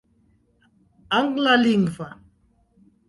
[1.17, 2.07] anglalingva